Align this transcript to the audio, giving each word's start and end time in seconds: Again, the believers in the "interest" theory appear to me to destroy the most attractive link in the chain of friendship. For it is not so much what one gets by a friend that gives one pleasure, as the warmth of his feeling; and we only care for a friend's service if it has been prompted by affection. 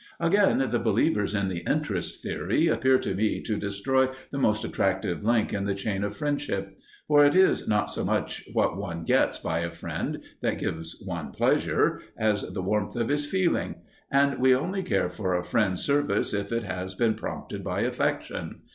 Again, 0.19 0.57
the 0.71 0.79
believers 0.79 1.35
in 1.35 1.47
the 1.47 1.59
"interest" 1.67 2.23
theory 2.23 2.65
appear 2.65 2.97
to 2.97 3.13
me 3.13 3.39
to 3.43 3.55
destroy 3.55 4.09
the 4.31 4.39
most 4.39 4.65
attractive 4.65 5.23
link 5.23 5.53
in 5.53 5.65
the 5.65 5.75
chain 5.75 6.03
of 6.03 6.17
friendship. 6.17 6.75
For 7.07 7.23
it 7.23 7.35
is 7.35 7.67
not 7.67 7.91
so 7.91 8.03
much 8.03 8.43
what 8.51 8.75
one 8.77 9.03
gets 9.03 9.37
by 9.37 9.59
a 9.59 9.69
friend 9.69 10.23
that 10.41 10.57
gives 10.57 11.03
one 11.05 11.29
pleasure, 11.29 12.01
as 12.17 12.41
the 12.41 12.63
warmth 12.63 12.95
of 12.95 13.09
his 13.09 13.27
feeling; 13.27 13.75
and 14.11 14.39
we 14.39 14.55
only 14.55 14.81
care 14.81 15.07
for 15.07 15.35
a 15.35 15.43
friend's 15.43 15.83
service 15.83 16.33
if 16.33 16.51
it 16.51 16.63
has 16.63 16.95
been 16.95 17.13
prompted 17.13 17.63
by 17.63 17.81
affection. 17.81 18.61